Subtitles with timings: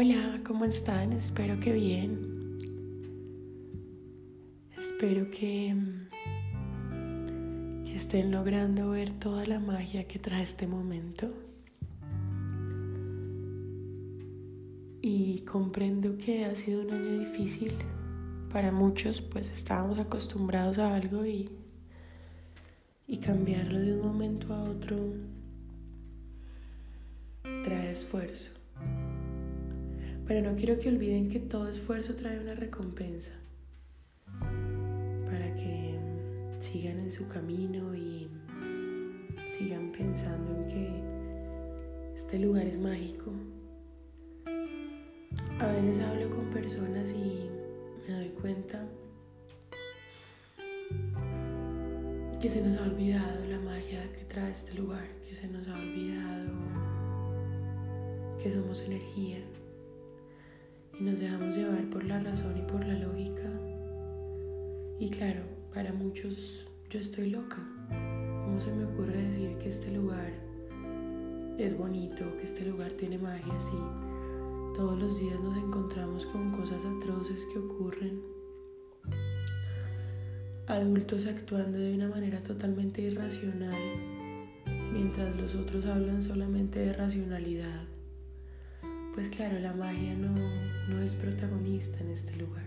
[0.00, 1.12] Hola, ¿cómo están?
[1.12, 2.56] Espero que bien.
[4.78, 5.74] Espero que,
[7.84, 11.34] que estén logrando ver toda la magia que trae este momento.
[15.02, 17.74] Y comprendo que ha sido un año difícil
[18.52, 21.50] para muchos, pues estábamos acostumbrados a algo y,
[23.08, 24.96] y cambiarlo de un momento a otro
[27.64, 28.57] trae esfuerzo.
[30.28, 33.32] Pero no quiero que olviden que todo esfuerzo trae una recompensa
[35.24, 35.98] para que
[36.58, 38.28] sigan en su camino y
[39.56, 43.32] sigan pensando en que este lugar es mágico.
[45.60, 47.48] A veces hablo con personas y
[48.06, 48.86] me doy cuenta
[52.38, 55.74] que se nos ha olvidado la magia que trae este lugar, que se nos ha
[55.74, 56.52] olvidado
[58.42, 59.38] que somos energía
[60.98, 63.48] y nos dejamos llevar por la razón y por la lógica.
[64.98, 67.58] Y claro, para muchos yo estoy loca.
[68.44, 70.32] ¿Cómo se me ocurre decir que este lugar
[71.58, 73.76] es bonito, que este lugar tiene magia si
[74.74, 78.20] todos los días nos encontramos con cosas atroces que ocurren?
[80.66, 83.80] Adultos actuando de una manera totalmente irracional,
[84.92, 87.97] mientras los otros hablan solamente de racionalidad
[89.18, 90.32] pues claro, la magia no,
[90.88, 92.66] no es protagonista en este lugar.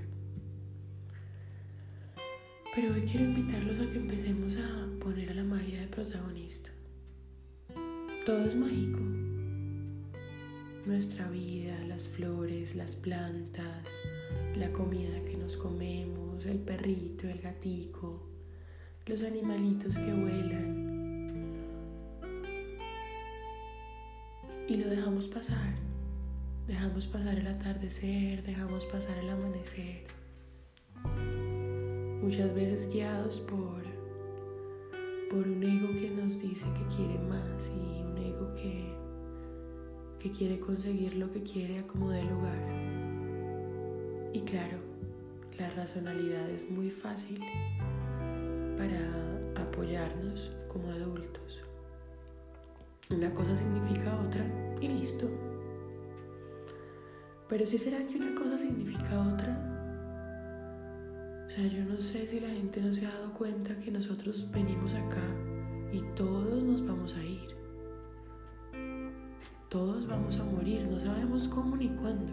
[2.75, 6.69] Pero hoy quiero invitarlos a que empecemos a poner a la magia de protagonista.
[8.25, 8.99] Todo es mágico.
[10.85, 13.87] Nuestra vida, las flores, las plantas,
[14.53, 18.27] la comida que nos comemos, el perrito, el gatico,
[19.05, 20.91] los animalitos que vuelan.
[24.67, 25.90] Y lo dejamos pasar
[26.67, 30.03] Dejamos pasar el atardecer, dejamos pasar el amanecer.
[32.21, 33.81] Muchas veces guiados por,
[35.29, 38.93] por un ego que nos dice que quiere más y un ego que,
[40.19, 42.59] que quiere conseguir lo que quiere a como de lugar.
[44.33, 44.77] Y claro,
[45.57, 47.39] la racionalidad es muy fácil
[48.77, 51.61] para apoyarnos como adultos.
[53.09, 54.45] Una cosa significa otra
[54.79, 55.50] y listo.
[57.51, 59.51] Pero si será que una cosa significa otra.
[61.45, 64.49] O sea, yo no sé si la gente no se ha dado cuenta que nosotros
[64.51, 65.21] venimos acá
[65.91, 67.49] y todos nos vamos a ir.
[69.67, 72.31] Todos vamos a morir, no sabemos cómo ni cuándo.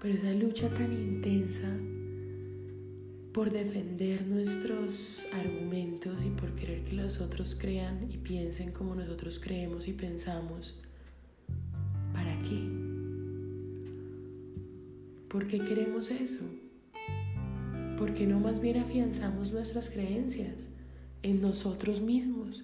[0.00, 1.68] Pero esa lucha tan intensa
[3.34, 9.38] por defender nuestros argumentos y por querer que los otros crean y piensen como nosotros
[9.38, 10.80] creemos y pensamos,
[12.12, 12.68] ¿Para qué?
[15.28, 16.44] ¿Por qué queremos eso?
[17.96, 20.68] ¿Por qué no más bien afianzamos nuestras creencias
[21.22, 22.62] en nosotros mismos?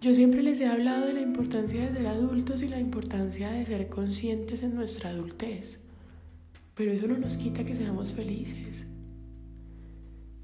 [0.00, 3.64] Yo siempre les he hablado de la importancia de ser adultos y la importancia de
[3.64, 5.80] ser conscientes en nuestra adultez,
[6.74, 8.86] pero eso no nos quita que seamos felices.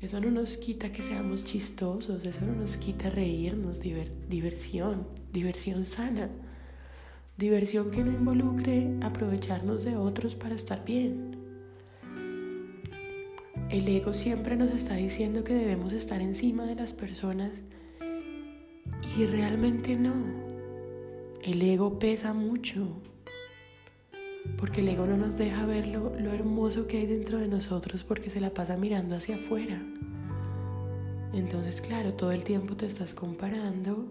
[0.02, 6.28] Eso no nos quita que seamos chistosos, eso no nos quita reírnos, diversión, diversión sana,
[7.38, 11.36] diversión que no involucre aprovecharnos de otros para estar bien.
[13.70, 17.52] El ego siempre nos está diciendo que debemos estar encima de las personas
[19.16, 20.16] y realmente no.
[21.44, 23.00] El ego pesa mucho
[24.56, 28.30] porque el ego no nos deja ver lo, hermoso que hay dentro de nosotros porque
[28.30, 29.82] se la pasa mirando hacia afuera.
[31.32, 34.06] Entonces, claro, todo el tiempo te estás comparando,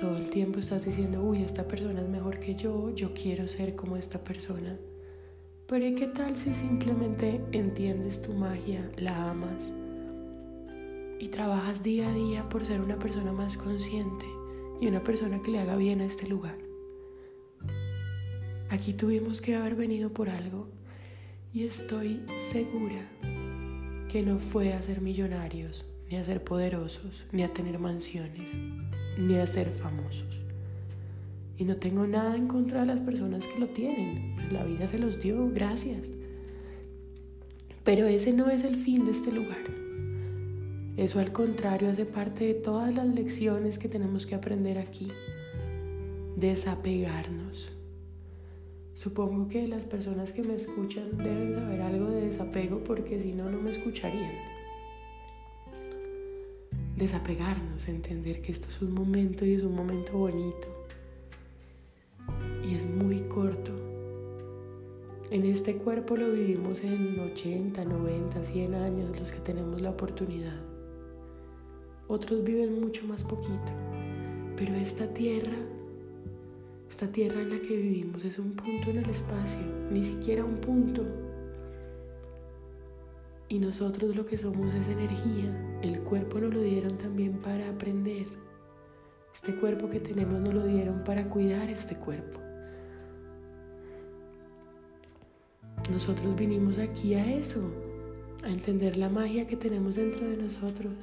[0.00, 3.76] todo el tiempo estás diciendo, uy, esta persona es mejor que yo, yo quiero ser
[3.76, 4.76] como esta persona.
[5.66, 9.72] Pero ¿y qué tal si simplemente entiendes tu magia, la amas
[11.18, 14.26] y trabajas día a día por ser una persona más consciente
[14.80, 16.73] y una persona que le haga bien a este lugar?
[18.74, 20.66] Aquí tuvimos que haber venido por algo
[21.52, 23.08] y estoy segura
[24.08, 28.50] que no fue a ser millonarios, ni a ser poderosos, ni a tener mansiones,
[29.16, 30.44] ni a ser famosos.
[31.56, 34.88] Y no tengo nada en contra de las personas que lo tienen, pues la vida
[34.88, 36.10] se los dio, gracias.
[37.84, 39.70] Pero ese no es el fin de este lugar.
[40.96, 45.12] Eso al contrario hace parte de todas las lecciones que tenemos que aprender aquí.
[46.36, 47.73] Desapegarnos
[48.94, 53.50] Supongo que las personas que me escuchan deben saber algo de desapego porque si no,
[53.50, 54.54] no me escucharían.
[56.96, 60.68] desapegarnos, entender que esto es un momento y es un momento bonito.
[62.64, 63.72] Y es muy corto.
[65.30, 70.60] En este cuerpo lo vivimos en 80, 90, 100 años los que tenemos la oportunidad.
[72.06, 73.72] Otros viven mucho más poquito.
[74.56, 75.56] Pero esta tierra,
[76.88, 80.56] esta tierra en la que vivimos es un punto en el espacio, ni siquiera un
[80.56, 81.04] punto
[83.48, 85.78] y nosotros lo que somos es energía.
[85.82, 88.26] El cuerpo nos lo dieron también para aprender.
[89.34, 92.40] Este cuerpo que tenemos nos lo dieron para cuidar este cuerpo.
[95.90, 97.60] Nosotros vinimos aquí a eso,
[98.42, 100.94] a entender la magia que tenemos dentro de nosotros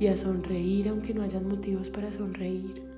[0.00, 2.91] y a sonreír aunque no hayan motivos para sonreír.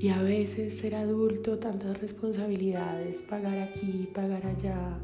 [0.00, 4.98] Y a veces ser adulto, tantas responsabilidades, pagar aquí, pagar allá,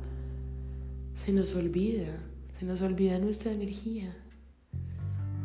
[1.17, 2.17] se nos olvida,
[2.59, 4.17] se nos olvida nuestra energía.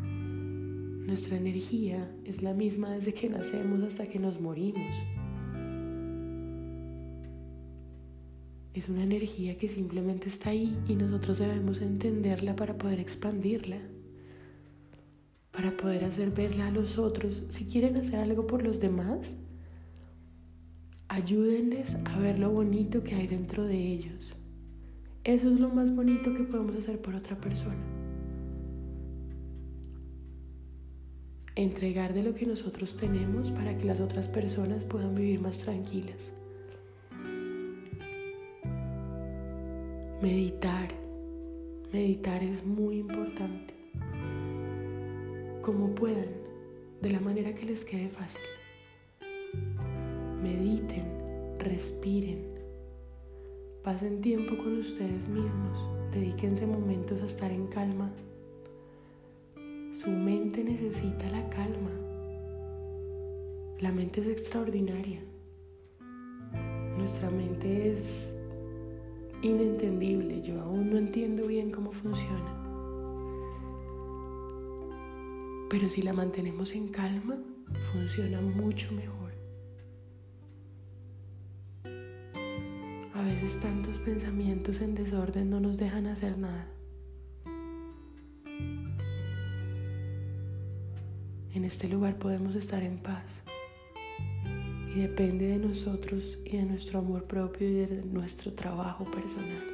[0.04, 4.94] Nuestra energía es la misma desde que nacemos hasta que nos morimos.
[8.72, 13.78] Es una energía que simplemente está ahí y nosotros debemos entenderla para poder expandirla,
[15.60, 17.42] para poder hacer verla a los otros.
[17.50, 19.36] Si quieren hacer algo por los demás,
[21.08, 24.34] ayúdenles a ver lo bonito que hay dentro de ellos.
[25.22, 27.76] Eso es lo más bonito que podemos hacer por otra persona.
[31.56, 36.32] Entregar de lo que nosotros tenemos para que las otras personas puedan vivir más tranquilas.
[40.22, 40.88] Meditar.
[41.92, 43.79] Meditar es muy importante.
[45.62, 46.28] Como puedan,
[47.00, 48.42] de la manera que les quede fácil.
[50.42, 51.04] Mediten,
[51.58, 52.50] respiren
[53.82, 58.10] Pasen tiempo con ustedes mismos, dedíquense momentos a estar en calma.
[59.94, 61.90] Su mente necesita la calma.
[63.78, 65.20] La mente es extraordinaria.
[66.98, 68.34] Nuestra mente es
[69.40, 70.42] inentendible.
[70.42, 72.59] Yo aún no entiendo bien cómo funciona.
[75.70, 77.38] Pero si la mantenemos en calma,
[77.92, 79.32] funciona mucho mejor.
[83.14, 86.66] A veces tantos pensamientos en desorden no nos dejan hacer nada.
[91.54, 93.24] En este lugar podemos estar en paz.
[94.92, 99.68] Y depende de nosotros y de nuestro amor propio y de nuestro trabajo personal.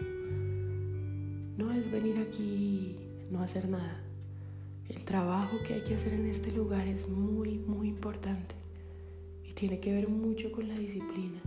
[1.57, 4.06] No es venir aquí y no hacer nada.
[4.89, 8.55] El trabajo que hay que hacer en este lugar es muy, muy importante
[9.45, 11.41] y tiene que ver mucho con la disciplina.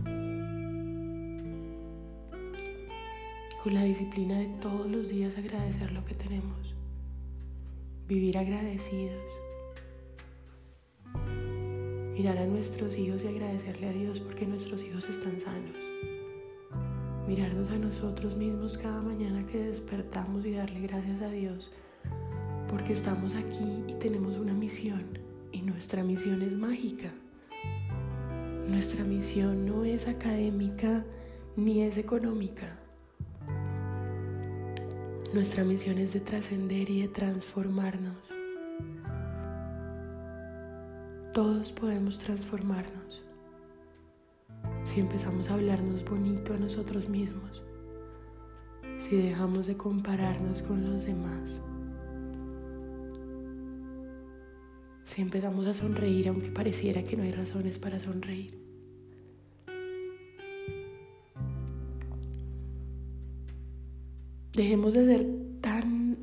[3.62, 6.74] con la disciplina de todos los días agradecer lo que tenemos,
[8.08, 9.22] vivir agradecidos,
[12.14, 15.76] mirar a nuestros hijos y agradecerle a Dios porque nuestros hijos están sanos,
[17.28, 21.70] mirarnos a nosotros mismos cada mañana que despertamos y darle gracias a Dios
[22.70, 25.18] porque estamos aquí y tenemos una misión
[25.50, 27.10] y nuestra misión es mágica.
[28.68, 31.04] Nuestra misión no es académica
[31.56, 32.78] ni es económica.
[35.34, 38.16] Nuestra misión es de trascender y de transformarnos.
[41.34, 43.22] Todos podemos transformarnos
[44.84, 47.62] si empezamos a hablarnos bonito a nosotros mismos,
[49.08, 51.60] si dejamos de compararnos con los demás,
[55.10, 58.56] si empezamos a sonreír aunque pareciera que no hay razones para sonreír.
[64.52, 65.26] Dejemos de ser
[65.60, 66.16] tan,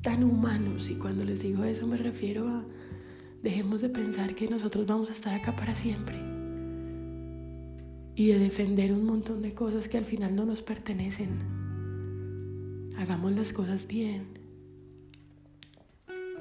[0.00, 2.64] tan humanos y cuando les digo eso me refiero a
[3.42, 6.16] dejemos de pensar que nosotros vamos a estar acá para siempre
[8.14, 11.28] y de defender un montón de cosas que al final no nos pertenecen.
[12.96, 14.43] Hagamos las cosas bien.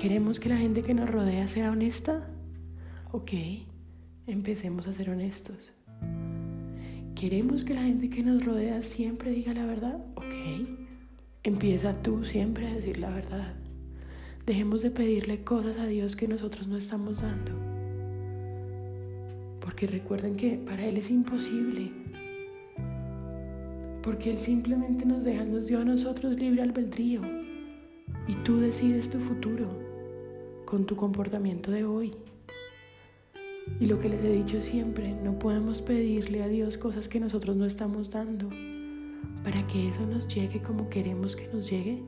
[0.03, 2.27] ¿Queremos que la gente que nos rodea sea honesta?
[3.13, 3.31] Ok,
[4.27, 5.71] empecemos a ser honestos.
[7.15, 10.05] ¿Queremos que la gente que nos rodea siempre diga la verdad?
[10.15, 10.67] Ok,
[11.43, 13.53] Empieza tú siempre a decir la verdad.
[14.45, 17.53] Dejemos de pedirle cosas a Dios que nosotros no estamos dando.
[19.61, 21.93] Porque recuerden que para Él es imposible.
[24.01, 27.21] Porque Él simplemente nos deja, nos dio a nosotros libre albedrío.
[28.27, 29.82] Y tú decides tu futuro
[30.73, 32.15] con tu comportamiento de hoy.
[33.79, 37.55] Y lo que les he dicho siempre, no podemos pedirle a Dios cosas que nosotros
[37.55, 38.49] no estamos dando
[39.43, 42.01] para que eso nos llegue como queremos que nos llegue,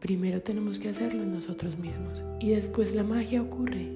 [0.00, 3.86] primero tenemos que hacerlo nosotros mismos y después la magia ocurre.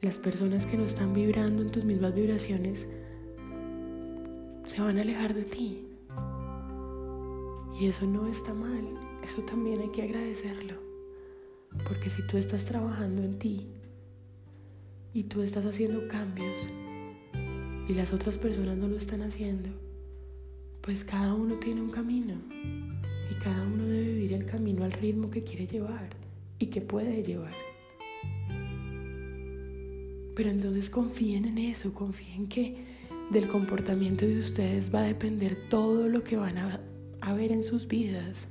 [0.00, 2.88] Las personas que no están vibrando en tus mismas vibraciones
[4.64, 5.93] se van a alejar de ti.
[7.78, 8.86] Y eso no está mal,
[9.24, 10.74] eso también hay que agradecerlo.
[11.88, 13.66] Porque si tú estás trabajando en ti
[15.12, 16.68] y tú estás haciendo cambios
[17.88, 19.70] y las otras personas no lo están haciendo,
[20.80, 22.34] pues cada uno tiene un camino
[23.30, 26.10] y cada uno debe vivir el camino al ritmo que quiere llevar
[26.58, 27.54] y que puede llevar.
[30.36, 32.84] Pero entonces confíen en eso, confíen que
[33.30, 36.58] del comportamiento de ustedes va a depender todo lo que van
[37.24, 38.48] a, en sus vidas.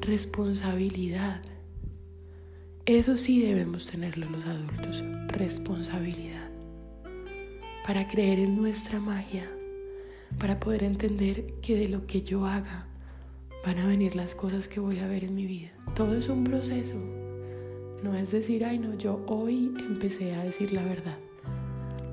[0.00, 1.42] Responsabilidad.
[2.86, 6.50] Eso sí debemos tenerlo los adultos, responsabilidad.
[7.86, 9.50] Para creer en nuestra magia,
[10.38, 12.86] para poder entender que de lo que yo haga
[13.64, 15.72] van a venir las cosas que voy a ver en mi vida.
[15.94, 16.96] Todo es un proceso.
[18.02, 21.18] No es decir, ay no, yo hoy empecé a decir la verdad.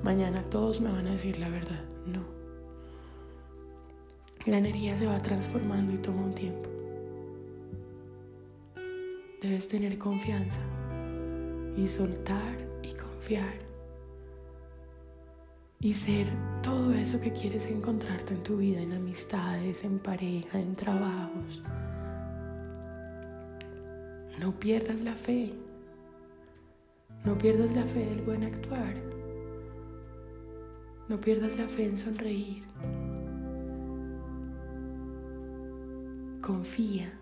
[0.02, 1.84] Mañana todos me van a decir la verdad.
[2.06, 2.39] No.
[4.50, 6.68] La energía se va transformando y toma un tiempo.
[9.40, 10.60] Debes tener confianza
[11.76, 13.54] y soltar y confiar
[15.78, 16.26] y ser
[16.64, 21.62] todo eso que quieres encontrarte en tu vida, en amistades, en pareja, en trabajos.
[24.40, 25.52] No pierdas la fe.
[27.24, 28.96] No pierdas la fe del buen actuar.
[31.08, 32.64] No pierdas la fe en sonreír.
[36.50, 37.12] Confía.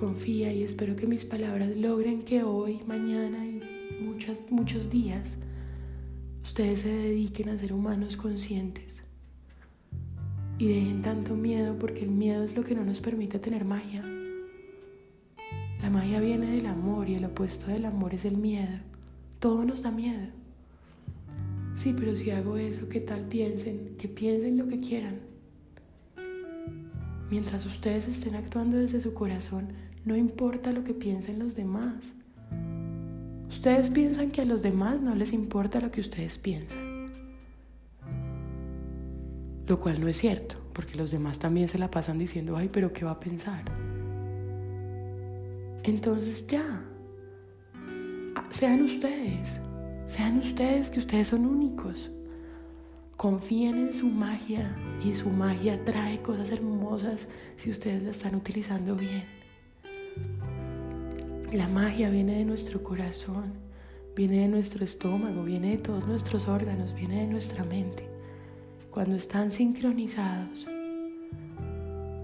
[0.00, 3.60] Confía y espero que mis palabras logren que hoy, mañana y
[4.02, 5.36] muchos, muchos días
[6.42, 9.02] ustedes se dediquen a ser humanos conscientes
[10.56, 14.02] y dejen tanto miedo porque el miedo es lo que no nos permite tener magia.
[15.82, 18.78] La magia viene del amor y el opuesto del amor es el miedo.
[19.38, 20.28] Todo nos da miedo.
[21.74, 23.96] Sí, pero si hago eso, ¿qué tal piensen?
[23.98, 25.31] Que piensen lo que quieran.
[27.32, 29.68] Mientras ustedes estén actuando desde su corazón,
[30.04, 31.94] no importa lo que piensen los demás.
[33.48, 37.10] Ustedes piensan que a los demás no les importa lo que ustedes piensan.
[39.66, 42.92] Lo cual no es cierto, porque los demás también se la pasan diciendo, ay, pero
[42.92, 43.64] ¿qué va a pensar?
[45.84, 46.84] Entonces ya,
[48.50, 49.58] sean ustedes,
[50.06, 52.12] sean ustedes que ustedes son únicos.
[53.16, 58.96] Confíen en su magia y su magia trae cosas hermosas si ustedes la están utilizando
[58.96, 59.24] bien.
[61.52, 63.52] La magia viene de nuestro corazón,
[64.16, 68.08] viene de nuestro estómago, viene de todos nuestros órganos, viene de nuestra mente.
[68.90, 70.66] Cuando están sincronizados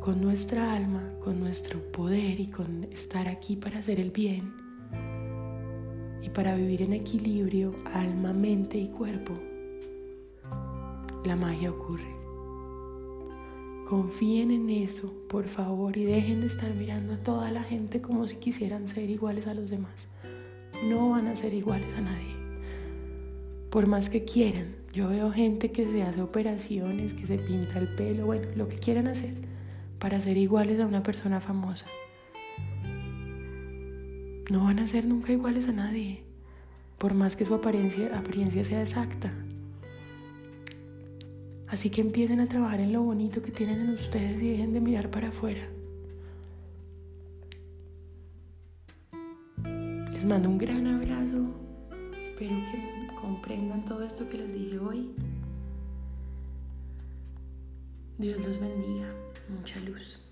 [0.01, 4.55] con nuestra alma, con nuestro poder y con estar aquí para hacer el bien
[6.23, 9.35] y para vivir en equilibrio alma, mente y cuerpo,
[11.29, 12.17] la magia ocurre.
[13.87, 18.27] Confíen en eso, por favor, y dejen de estar mirando a toda la gente como
[18.27, 20.09] si quisieran ser iguales a los demás.
[20.85, 22.35] No van a ser iguales a nadie.
[23.71, 27.95] Por más que quieran, yo veo gente que se hace operaciones, que se pinta el
[27.95, 29.35] pelo, bueno, lo que quieran hacer
[29.99, 31.87] para ser iguales a una persona famosa.
[34.51, 36.23] No van a ser nunca iguales a nadie,
[36.97, 39.31] por más que su apariencia, apariencia sea exacta.
[41.71, 44.81] Así que empiecen a trabajar en lo bonito que tienen en ustedes y dejen de
[44.81, 45.69] mirar para afuera.
[50.13, 51.37] Les mando un gran abrazo.
[52.21, 55.11] Espero que comprendan todo esto que les dije hoy.
[58.17, 59.07] Dios los bendiga.
[59.49, 60.28] Mucha luz.